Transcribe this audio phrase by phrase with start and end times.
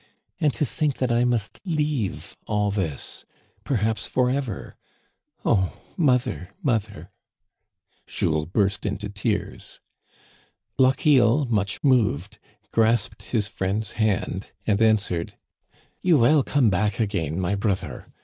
[0.39, 3.23] And to think that I must leave all this—
[3.63, 4.75] perhaps forever!
[5.45, 7.11] O mother, mother!"
[8.07, 9.79] Jules burst into tears.
[10.79, 12.39] Lochiel, much moved,
[12.71, 15.35] grasped his friend's hand and answered:
[16.01, 18.07] You will come back again, my brother.